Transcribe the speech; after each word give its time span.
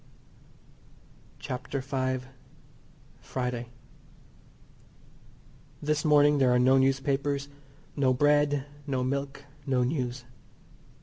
CHAPTER 1.37 1.79
V. 1.79 2.25
FRIDAY. 3.19 3.67
This 5.79 6.03
morning 6.03 6.39
there 6.39 6.49
are 6.51 6.57
no 6.57 6.79
newspapers, 6.79 7.49
no 7.95 8.11
bread, 8.11 8.65
no 8.87 9.03
milk, 9.03 9.45
no 9.67 9.83
news. 9.83 10.25